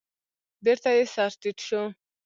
بېرته 0.63 0.89
يې 0.97 1.03
سر 1.13 1.31
تيټ 1.41 1.57
شو. 1.67 1.81